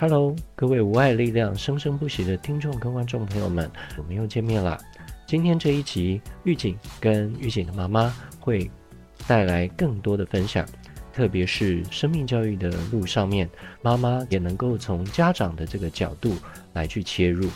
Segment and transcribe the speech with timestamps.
[0.00, 4.78] Hello，各位无爱力量生生不息的听众跟观众朋友们，我们又见面了。
[5.26, 8.70] 今天这一集，狱警跟狱警的妈妈会
[9.26, 10.64] 带来更多的分享，
[11.12, 13.50] 特别是生命教育的路上面，
[13.82, 16.36] 妈妈也能够从家长的这个角度
[16.74, 17.50] 来去切入。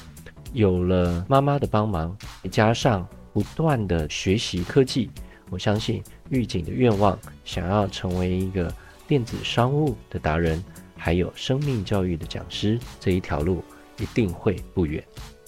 [0.52, 2.16] 有了妈妈的帮忙，
[2.50, 5.08] 加上不断的学习科技，
[5.48, 8.74] 我相信狱警的愿望，想要成为一个
[9.06, 10.62] 电子商务的达人，
[11.02, 13.60] 还有生命教育的讲师，这一条路
[13.98, 15.02] 一定会不远。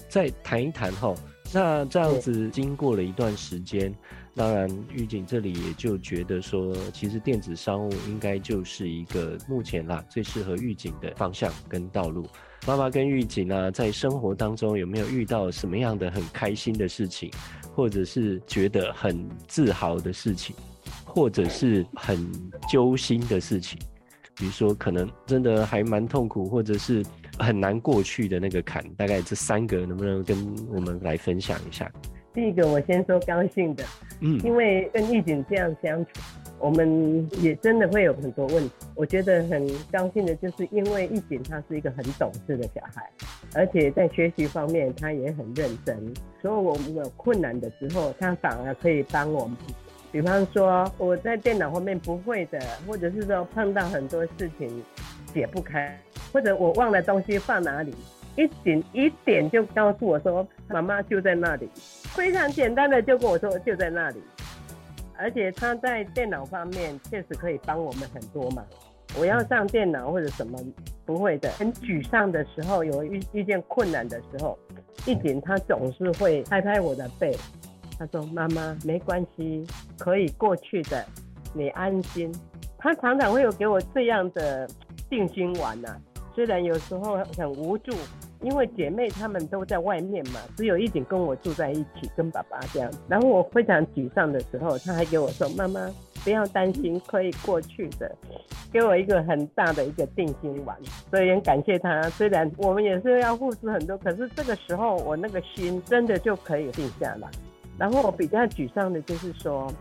[0.08, 1.14] 再谈一谈哈，
[1.52, 3.94] 那这样子经过了一段时间，
[4.34, 12.26] 当然玉锦这里也就觉得说，其实电子商务应该就是一个目前啦最适合玉锦的方向跟道路。
[12.66, 17.30] 妈妈跟玉锦呢，在生活当中有没有遇到什么样的很开心的事情，
[17.76, 20.56] 或者是觉得很自豪的事情，
[21.04, 22.28] 或者是很
[22.68, 23.78] 揪心的事情？
[24.36, 27.04] 比如说，可能真的还蛮痛苦，或者是
[27.38, 30.36] 很难过去的那个坎，大概这三个能不能跟
[30.72, 31.90] 我们来分享一下？
[32.32, 33.84] 第一个，我先说高兴的，
[34.20, 36.10] 嗯，因为跟玉锦这样相处。
[36.60, 43.10] 我们也真的会有很多问题，我觉得很高兴的，就是因为玉锦他是一个很懂事的小孩，
[43.54, 49.56] 而且在学习方面他也很认真，所以我们有困难的时候，他反而可以帮我们。
[50.14, 54.84] 比方说我在电脑方面不会的，或者是说碰到很多事情
[55.34, 56.00] 解不开，
[56.32, 57.92] 或者我忘了东西放哪里，
[58.36, 61.68] 一点一点就告诉我说，妈妈就在那里，
[62.14, 64.22] 非常简单的就跟我说就在那里。
[65.18, 68.64] 而且他在电脑方面确实可以帮我们很多嘛。
[69.18, 70.56] 我要上电脑或者什么
[71.04, 74.56] 不会的，很沮丧的时候，有遇遇见困难的时候，
[75.06, 77.36] 一点他总是会拍拍我的背，
[77.98, 79.66] 他说：“妈妈没关系，
[79.98, 81.04] 可以过去的，
[81.52, 82.32] 你安心。”
[82.78, 84.68] 他常常会有给我这样的
[85.08, 86.00] 定心丸呐、啊，
[86.34, 87.92] 虽然有时候很无助。
[88.40, 92.92] 因为姐妹她们都在外面嘛，只有一点跟我住在一起，跟爸爸这样。
[93.08, 95.90] 然后我非常沮丧的时候，她还给我说：“妈妈，
[96.22, 98.14] 不要担心，可以过去的。”
[98.70, 100.76] 给我一个很大的一个定心丸，
[101.10, 102.02] 所以很感谢她。
[102.10, 107.30] 虽然我们也是要付出很多，可是这个时候我那个心真的就可以定下来。
[107.78, 109.72] 然后我比较沮丧的就是说，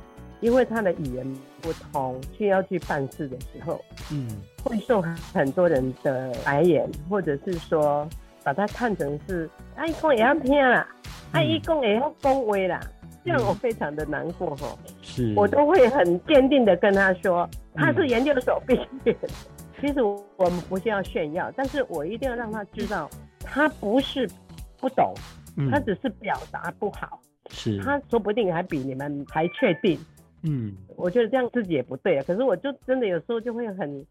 [0.41, 1.25] 因为他的语言
[1.61, 3.79] 不通，需要去办事的时候，
[4.11, 4.27] 嗯，
[4.63, 5.01] 会受
[5.33, 8.07] 很多人的白眼，或者是说。
[8.45, 10.85] 把他看成是阿姨公也要听啦，
[11.31, 12.77] 阿姨公也要恭维啦，
[13.23, 14.77] 这样我非常的难过哈。
[15.01, 18.75] 是，我都会很坚定的跟他说，他是研究所毕
[19.05, 19.29] 业的。
[19.79, 24.29] 其实我们不是要炫耀，但是我一定要让他知道，他不是
[24.77, 25.13] 不懂，
[25.71, 27.21] 他只是表达不好。
[27.53, 29.97] 是，他说不定还比你们还确定。
[30.43, 32.23] 嗯，我觉得这样自己也不对啊。
[32.27, 34.05] 可是我就真的有时候就会很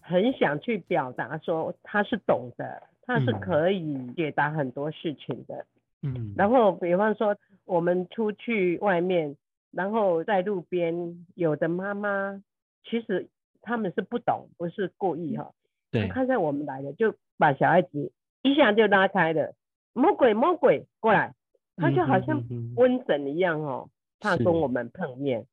[0.00, 2.82] 很想去表达说他是懂的。
[3.06, 5.66] 他是可以解答很多事情的，
[6.00, 7.36] 嗯，然后比方说
[7.66, 9.36] 我们出去外面，
[9.70, 12.42] 然后在路边，有的妈妈
[12.82, 13.28] 其实
[13.60, 15.52] 他们是不懂，不是故意哈，
[15.90, 18.10] 对，看在我们来了，就把小孩子
[18.40, 19.52] 一下就拉开了，
[19.92, 21.34] 魔鬼魔鬼过来，
[21.76, 22.42] 他就好像
[22.76, 23.88] 瘟神一样哦，
[24.20, 25.46] 怕跟我们碰面，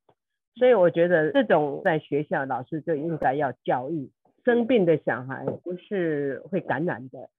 [0.55, 4.09] 所以我觉得这种在学校老师就应该要教育，
[4.45, 7.29] 生病的小孩不是会感染的。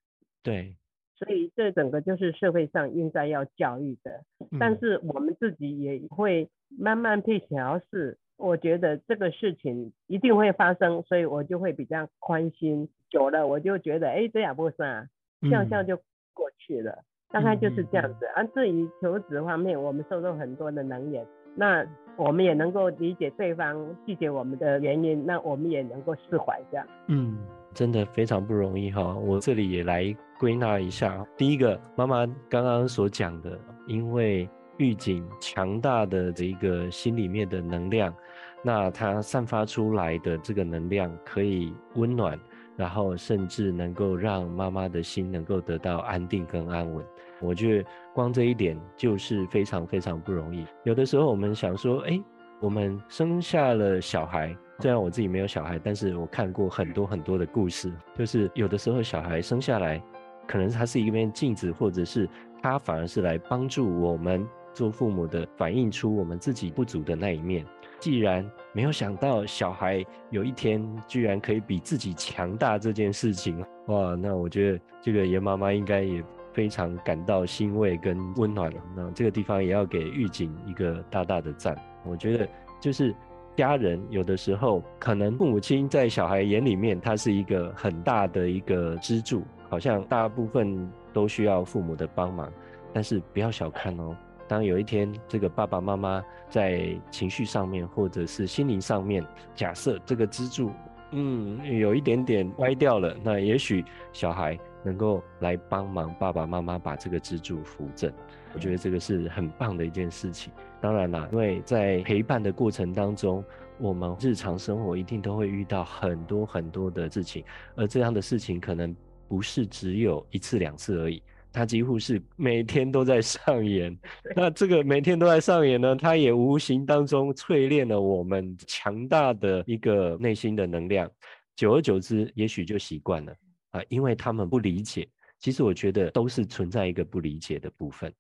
[0.42, 0.76] 对，
[1.16, 8.18] 所以这整个就是社会上应该要教育的，嗯、但是我们自己也会慢慢去调试。
[8.38, 12.88] 我觉得这个事情一定会发生，所以我就会比较宽心。
[13.08, 15.06] 久了我就觉得，哎，这样不是啊，
[15.48, 15.96] 笑笑就
[16.32, 18.26] 过去了，嗯、大概就是这样子。
[18.36, 21.84] 而、嗯嗯嗯啊、至于求职方面，我们受到很多的冷眼，那
[22.16, 23.74] 我们也能够理解对方
[24.06, 26.86] 拒绝我们的原因，那我们也能够释怀这样。
[27.08, 27.38] 嗯。
[27.74, 31.26] 真的非常不容易哈，我这里也来归纳一下。
[31.38, 38.14] 第一个，妈妈刚刚所讲的，因为预警强大的这个心里面的能量，
[38.62, 42.38] 那它散发出来的这个能量可以温暖，
[42.76, 47.04] 然后甚至能够让妈妈的心能够得到安定跟安稳。
[47.40, 50.64] 我觉得光这一点就是非常非常不容易。
[50.84, 52.20] 有的时候我们想说，哎，
[52.60, 54.56] 我们生下了小孩。
[54.78, 60.02] 虽然我自己没有小孩，但是我看过很多很多的故事，就是有的时候小孩生下来，
[60.44, 62.28] 可能他是一面镜子，或者是
[62.60, 67.64] 他反而是来帮助我们做父母的，反映出我们自己不足的那一面。
[68.02, 76.20] 既然没有想到小孩有一天居然可以比自己强大这件事情，哇，那我觉得这个严妈妈应该也
[76.52, 78.80] 非常感到欣慰跟温暖了。
[78.96, 81.76] 那这个地方也要给狱警一个大大的赞。
[82.04, 82.48] 我觉得
[82.80, 83.14] 就是。
[83.54, 92.50] 家人有的时候可能父母亲在小孩眼里面，他是一个很大的一个支柱，好像大部分都需要父母的帮忙。
[92.94, 94.16] 但是不要小看哦，
[94.52, 100.70] 当有一天这个爸爸妈妈在情绪上面或者是心灵上面，假设这个支柱，
[101.12, 103.82] 嗯，有一点点歪掉了，那也许
[104.12, 108.12] 小孩能够来帮忙爸爸妈妈把这个支柱扶正。
[108.52, 110.52] 我觉得这个是很棒的一件事情。
[110.82, 113.42] 当然啦，因为在陪伴的过程当中，
[113.78, 117.42] 我们日常生活一定都会遇到很多很多的事情，
[117.74, 118.94] 而这样的事情可能
[119.26, 121.22] 不是只有一次两次而已，
[121.52, 123.96] 它几乎是每天都在上演。
[124.34, 131.10] 那这个每天都在上演呢，它也无形当中淬炼了我们强大的一个内心的能量。
[131.54, 133.34] 久而久之，也许就习惯了
[133.72, 135.06] 啊，因为他们不理解。
[135.38, 138.12] 其实我觉得都是存在一个不理解的部分。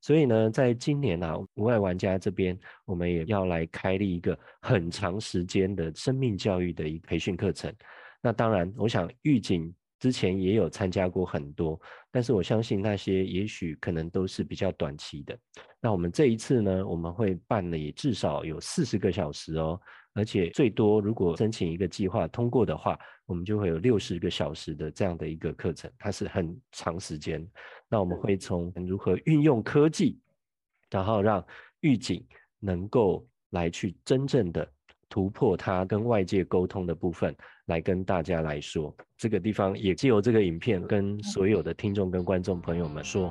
[0.00, 7.70] 所以呢，在今年啊，无碍玩家这边，我们也要来开立一个很长时间的生命教育的一个培训课程。
[8.22, 11.80] 那当然，我想玉锦之前也有参加过很多，
[12.10, 15.38] 但是我相信那些也许可能都是比较短期的。
[15.80, 19.80] 那我们这一次呢，我们会办了也至少有四十个小时哦。
[20.12, 27.46] 而且最多，如果申请一个计划通过的话，我们就会有六十个小时的这样的一个课程，它是很长时间。
[27.88, 30.18] 那我们会从如何运用科技，
[30.90, 31.46] 然后让
[31.80, 32.26] 预警
[32.58, 34.68] 能够来去真正的
[35.10, 37.36] 突破它跟外界沟通的部分，
[37.66, 38.94] 来跟大家来说。
[39.18, 43.30] 这个地方也借由这个影片跟所有的听众跟观众朋友们说，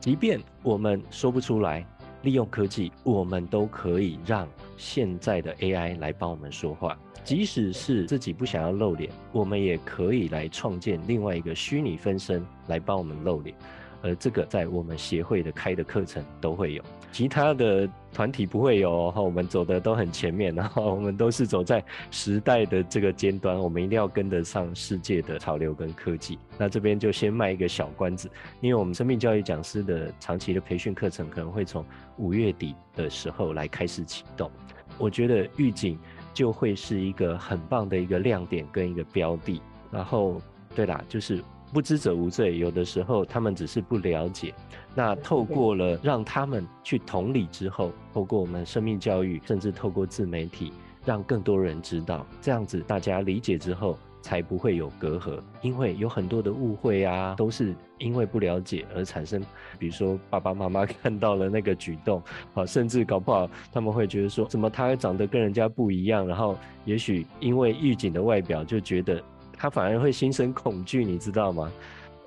[0.00, 1.86] 即便我们说不出来。
[2.22, 4.48] 利用科技，我们都可以让
[4.78, 6.98] 现在的 AI 来帮我们说话。
[7.22, 13.54] 即使是自己不想要露脸，我们也可以来创建另外一个虚拟分身来帮我们露脸。
[14.00, 16.82] 而这个在我们协会的开的课程都会有。
[17.12, 26.38] 其他的团体不会有哦，我们走的都很前面，然后我们都是走在时代的这个尖端，我们一定要跟得上世界的潮流跟科技。
[26.56, 28.30] 那这边就先卖一个小关子，
[28.60, 31.84] 因为我们生命教育讲师的长期的培训课程可能会从
[32.16, 34.50] 五月底的时候来开始启动，
[34.96, 35.98] 我觉得预警
[36.32, 39.60] 就会是一个很棒的一个亮点跟一个标的。
[39.90, 40.40] 然后，
[40.74, 41.42] 对啦，就是。
[41.74, 44.54] 不知者无罪，有的时候他们只是不了解。
[44.94, 50.72] 那透过了让他们去同理之后，透过我们生命教育，甚至透过自媒体，
[51.04, 55.40] 让更多人知道，这样子大家理解之后，才不会有隔阂。
[55.62, 59.42] 因为有很多的误会啊，都是因为不了解而产生。
[59.76, 62.22] 比如说爸爸妈妈 看到了那个举动，
[62.54, 66.24] 啊，甚至搞不好他们会觉得说，怎么他长得跟人家不一样？
[66.24, 69.20] 然后也许因为狱警的外表就觉得。
[69.56, 71.72] 他反而会心生恐惧，你知道吗？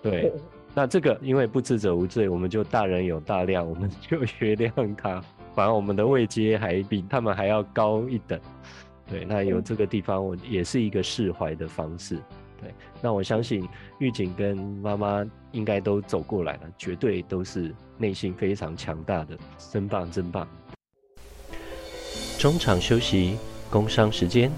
[0.01, 0.31] 对，
[0.74, 5.21] 那这个因为不知者无罪，我们就大人有大量，我们就原谅他。
[5.53, 8.39] 反而我们的位阶还比他们还要高一等。
[9.09, 12.18] 对，那有这个地方，我也是一个释怀的方式。
[12.62, 13.68] 对，那我相信
[14.00, 19.38] 狱警跟妈妈应该都走过来了，绝对都是内心非常强大的，
[19.71, 20.47] 真棒，真棒。
[22.38, 23.38] 中场休息，
[23.71, 24.51] 工商时间。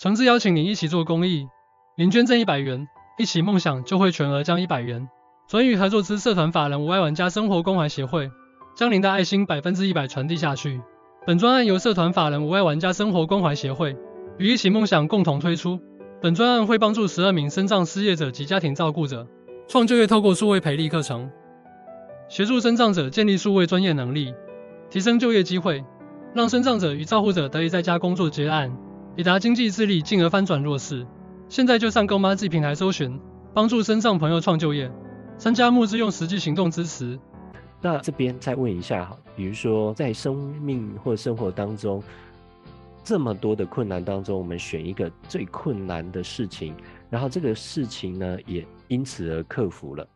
[0.00, 1.48] 诚挚邀请你一起做公益，
[1.96, 2.86] 您捐赠一百元，
[3.18, 5.08] 一起梦想就会全额将一百元。
[5.48, 8.30] 转与合作之社团法人无爱玩家生活关怀协会，
[8.76, 10.80] 将您的爱心百分之一百传递下去。
[11.26, 13.96] 本专案由社团法人无爱玩家生活关怀协会
[14.38, 15.80] 与一起梦想共同推出。
[16.22, 19.26] 本专案会帮助十二名身障失业者及家庭照顾者
[19.66, 21.28] 创就业，透过数位培力课程，
[22.28, 24.32] 协助身障者建立数位专业能力，
[24.90, 25.84] 提升就业机会，
[26.34, 28.70] 让身障者与照护者得以在家工作结案。
[29.18, 31.04] 以达经济自立，进而翻转弱势。
[31.48, 33.18] 现在就上 GOMAZI 平台搜寻，
[33.52, 34.88] 帮助身上朋友创就业，
[35.36, 37.18] 参加募资，用实际行动支持。
[37.82, 42.00] 那这边再问一下哈，比如说在生命或生活当中，
[43.02, 46.72] 这么多的困难当中，我们选一个最困难的事情，
[47.10, 50.08] 然后这个事情呢也因此而克服了，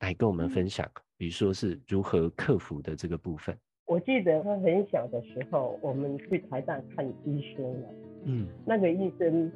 [0.00, 3.54] 来跟我们分享，比如说是如何克服的这个部分。
[3.84, 7.88] 我记得他很小的时候，我们去台大看医生了。
[8.26, 9.50] 嗯，那个医生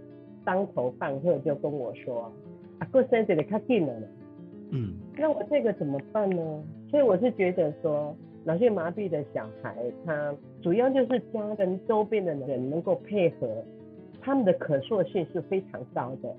[0.45, 2.33] 当头棒喝就跟我说
[2.81, 3.93] ：“啊，过生日的卡近了。”
[4.73, 6.65] 嗯，那我这个怎么办呢？
[6.89, 9.75] 所以我是觉得说，脑性麻痹的小孩，
[10.07, 13.49] 他主要就是家跟周边的人能够配合，
[14.21, 16.33] 他们的可塑性是非常高的。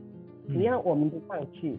[0.48, 1.78] 只要我们不放弃，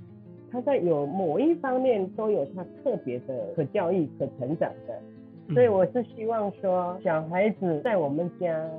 [0.50, 5.54] 他在有某一方面都有他特别的可教育、可成长的。
[5.54, 8.70] 所以我是希望说，小孩子在我们家，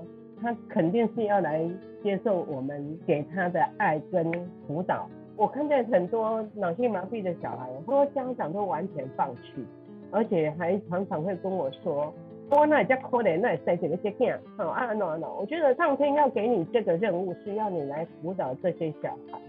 [0.44, 1.68] 他肯定是要来
[2.04, 4.30] 接受我们给他的爱跟
[4.68, 5.08] 辅导。
[5.38, 9.66] 我看见很多脑性麻痹的小孩，很多家长都完全放弃，
[10.12, 12.14] 而且还常常会跟我说
[12.52, 19.40] ：“我那也叫可怜，那也塞几个些囝，好啊，no no，我觉得上天要给你这个任务，是要你来辅导这些小孩，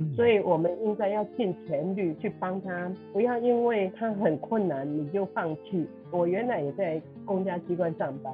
[0.00, 5.88] 嗯、所以我们应该要尽全力去帮他，不要因为他很困难你就放弃。
[6.10, 8.30] 我原来也在公家机关上班，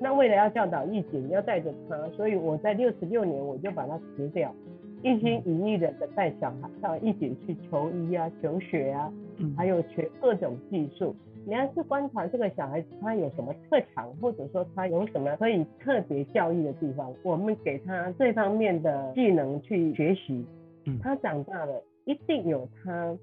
[0.00, 4.54] 那为了要教导义警，要带着他，所以我在六十六年我就把他辞掉，
[5.02, 9.12] 一心一意的带小孩到义警去求医啊、求学啊，
[9.56, 11.14] 还有学各种技术。
[11.46, 20.44] 你要是观察这个小孩子，他有什么特长，或者说他有什么可以特别教育的地方，我们给他这方面的技能去学习。
[20.86, 23.16] 嗯，他长大了一定有他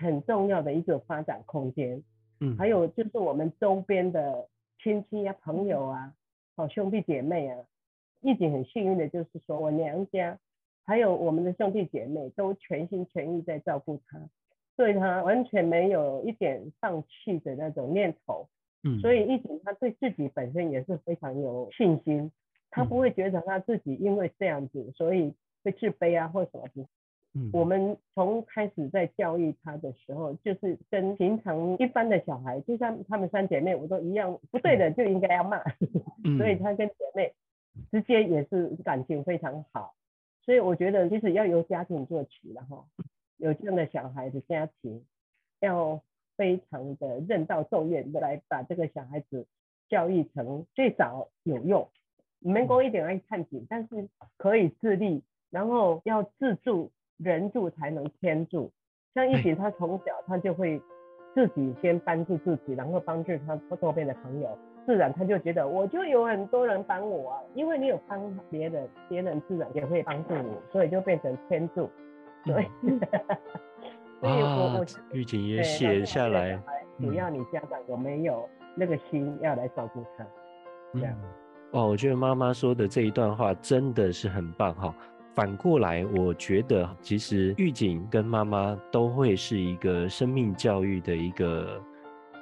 [0.00, 2.00] 很重要的一个发展空间。
[2.40, 4.46] 嗯，还有就是我们周边的
[4.82, 6.14] 亲戚啊、朋友啊、
[6.56, 7.58] 好兄弟姐妹啊，
[8.20, 10.38] 义警很幸运的就是说我娘家
[10.84, 14.20] 还有我们的兄弟姐妹都全心全意在照顾他。
[14.76, 18.48] 对他完全没有一点放弃的那种念头，
[18.84, 22.30] 嗯，所以义警他对自己本身也是非常有信心，
[22.70, 26.86] 他不会觉得他自己因为这样子，所以会自卑啊或什么的。
[27.38, 35.62] 嗯，我们从开始在教育他的时候，就是跟平常一般的小孩，就像他们三姐妹，我都一样，不对的就应该要骂，
[36.24, 37.32] 嗯，所以他跟姐妹
[37.92, 39.94] 之间也是感情非常好，
[40.42, 42.84] 所以我觉得其实要由家庭做起了哈。
[43.36, 45.04] 有这样的小孩的家庭，
[45.60, 46.02] 要
[46.36, 49.46] 非常的任道受怨的来把这个小孩子
[49.88, 51.88] 教育成最早有用，
[52.40, 58.72] 没工一点爱看景，但是可以自立，然后要自助，人助才能天助。
[59.14, 60.80] 像义警他从小他就会
[61.34, 64.56] 自己先帮助自己，然后帮助他周边的朋友，
[64.86, 68.20] 自然他就觉得我就有很多人帮我啊，因为你有帮
[68.50, 71.90] 别人，别人自然也会帮助你，所以就变成天助。
[72.44, 72.68] 对，
[74.20, 76.58] 所以我我义警也写下来，
[76.98, 80.26] 主要你家长有没有那个心要来照顾他？
[80.94, 81.14] 这样。
[81.72, 84.94] 哦，我觉得妈妈说的这一段话真的是很棒哈。
[85.38, 91.80] 反过来，我觉得其实狱警跟妈妈都会是一个生命教育的一个，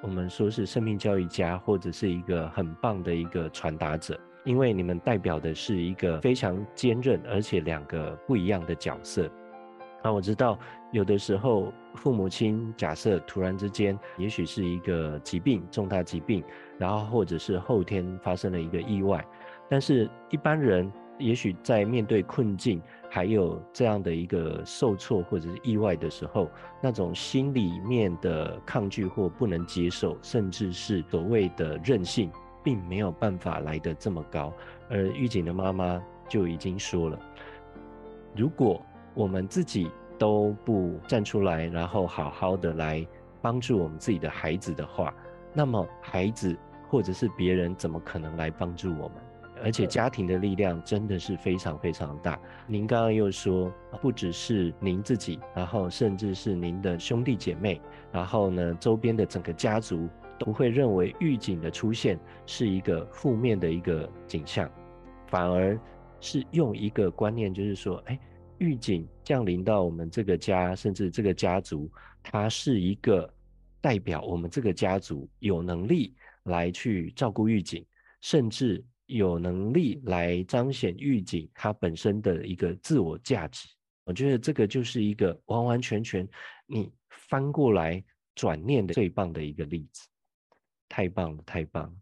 [0.02, 9.30] 我们说是生命教育家，或者是一个很棒的一个传达者，因为你们代表的是一个非常坚韧，而且两个不一样的角色。
[10.02, 10.58] 那我知道，
[10.90, 16.42] 有的时候父母亲假设突然之间，也许是一个疾病，重大疾病，
[16.78, 19.22] 然后或者是后天发生了一个意外，
[19.68, 26.50] 但是一般人也许在面对困境，还有这样的一个受挫或者是意外的时候，
[26.82, 32.30] 那种心里面的抗拒或不能接受，甚至是所谓的韧性，
[32.62, 34.52] 并没有办法来得这么高。
[34.90, 37.18] 而狱警的妈妈就已经说了，
[38.34, 38.80] 如果
[39.14, 43.06] 我们自己都不站出来，然后好好的来
[43.40, 45.14] 帮助我们自己的孩子的话，
[45.54, 46.54] 那么孩子
[46.88, 49.12] 或者是别人怎么可能来帮助我们？
[49.62, 52.40] 而且家庭的力量真的是非常非常大。
[52.66, 57.80] 您刚刚又说，不只是您自己，然后甚至是您的兄弟姐妹，
[58.12, 60.08] 然后呢，周边的整个家族
[60.38, 64.70] 都会认为预警的出现是一个负面的一个景象，
[65.28, 65.78] 反而
[66.20, 68.18] 是用一个观念，就是说，哎。
[68.58, 73.30] 预警降临到我们这个家，甚至这个家族，它是一个
[73.82, 77.84] 代表我们这个家族有能力来去照顾预警，
[78.22, 83.68] 甚至有能力来彰显预警他本身的一个自我价值。
[84.04, 86.28] 我觉得这个就是一个完完全全
[86.66, 88.02] 你翻过来
[88.34, 90.06] 转念的最棒的一个例子，
[90.88, 91.92] 太棒了，太棒了！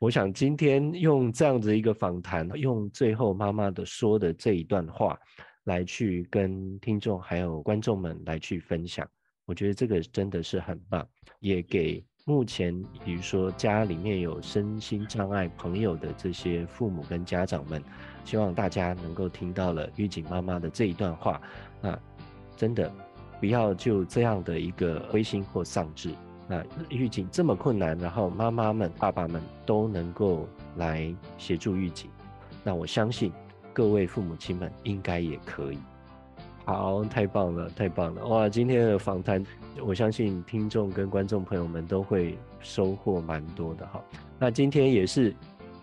[0.00, 5.18] 我想今天用这样子一个访谈，用最后妈妈的说的这一段话。
[5.64, 9.08] 来去跟听众还有观众们来去分享，
[9.46, 11.08] 我觉得这个真的是很棒，
[11.40, 17.82] 也给目前比如说家里面有身心障碍朋友的这些父母跟家长们，
[18.24, 21.38] 希望大家能够听到了狱警妈妈的这一段话，
[21.82, 21.98] 那
[22.56, 22.90] 真的
[23.40, 26.14] 不要就这样的一个灰心或丧志，
[26.48, 32.10] 那狱警这么困难，然后妈妈们、爸爸们都能够来协助狱警，
[32.62, 33.30] 那我相信。
[33.74, 35.78] 各位父母亲们应该也可以。
[36.64, 38.26] 好，太棒了，太棒了！
[38.26, 39.44] 哇，今天的访谈，
[39.84, 44.02] 我相信听众跟观众朋友们都会收获蛮多的哈。
[44.38, 45.34] 那今天也是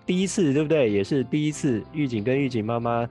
[0.07, 0.89] 第一次，对不对？
[0.89, 3.07] 也是第一次，狱警跟狱警妈妈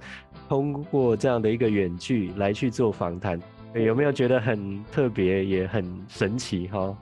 [0.49, 3.41] 通过这样的一个远距来去做访谈，
[3.75, 6.97] 有没有觉得很特别，也很神奇哈？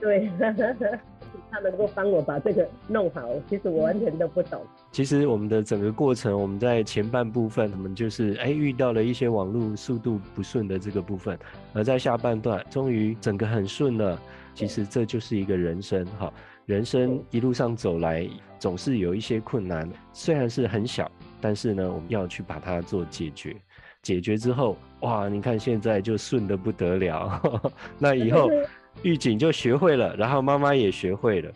[0.00, 0.28] 对。
[1.50, 4.60] 他能够帮我把这个弄好，其实我完全都不懂。
[4.92, 11.38] 其实我们的整个过程，我们在前半部分，我们就是哎遇到了一些网络速度不顺的这个部分，
[11.72, 14.20] 而在下半段终于整个很顺了。
[14.54, 16.32] 其实这就是一个人生哈。
[16.66, 18.28] 人生一路上走来，
[18.58, 23.56] 总是有一些困难，虽然是很小，但是呢，我们要去把它做解决。
[24.02, 27.40] 解决之后，哇，你看现在就顺得不得了。
[27.98, 28.48] 那以后
[29.02, 31.52] 玉瑾就学会了，然后妈妈也学会了。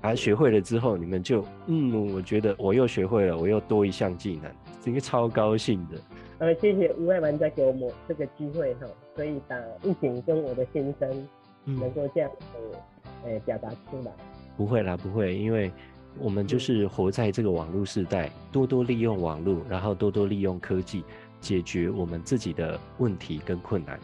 [0.00, 5.98] 啊，学会了之后，你们就嗯，我觉得我又学会了，我又多一项技能，这个超高兴的。
[6.38, 8.86] 呃，谢谢吴爱玩家给我们这个机会哈，
[9.16, 11.28] 所以把狱警跟我的心声
[11.64, 12.78] 能够这样子
[13.24, 14.12] 呃表达出来。
[14.58, 15.72] 不会啦，不会，因为
[16.18, 21.02] 我们就是活在这个网络时代，多多利用网络，然后多多利用科技，
[21.40, 23.98] 解决我们自己的问题跟困难。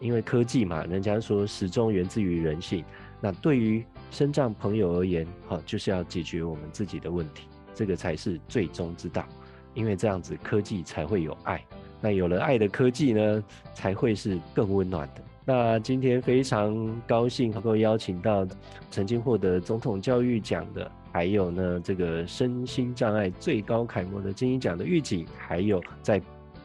[0.00, 2.84] 因为科技嘛，人家说始终源自于人性。
[3.20, 9.26] 那对于身障朋友而言，哈，就是要解决我们自己的问题，这个才是最终之道。
[9.74, 11.64] 因为这样子科技才会有爱，
[12.00, 15.22] 那有了爱的科技呢，才会是更温暖的。
[15.44, 18.46] 那今天非常高兴能够邀请到
[18.90, 26.20] 曾经获得总统教育奖的，还有呢这个身心障碍最高楷模的精英奖的玉瑾，还有在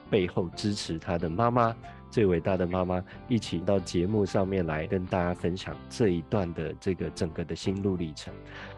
[0.09, 1.75] 背后支持他的妈妈。
[2.13, 8.31] 最伟大的妈妈一起到节目上面来跟大家分享这一段的这个整个的心路历程。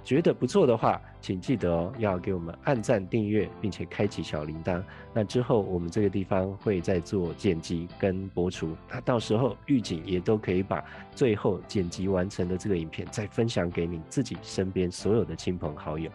[0.06, 4.82] 觉得不错的话，请记得哦，要给我们按赞、订阅，并且开启小铃铛。
[5.14, 8.74] 那之后我们这个地方会再做剪辑跟播出。
[8.90, 16.10] 那到时候预警也都可以把最后剪辑完成的这个影片再分享给你自己身边所有的亲朋好友。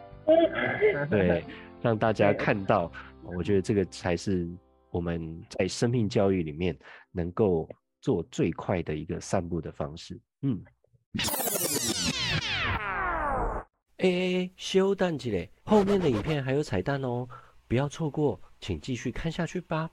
[1.11, 1.45] 对，
[1.83, 2.91] 让大家看到，
[3.37, 4.49] 我觉得这个才是。
[4.93, 6.77] 我们在生命教育里面
[7.13, 7.69] 能够
[8.01, 10.63] 做最快的一个散步的方式，嗯。
[13.97, 15.51] 哎哎哎，休蛋鸡嘞！
[15.65, 17.29] 后面的影片还有彩蛋哦，
[17.69, 19.91] 不要错过，请继续看下去吧。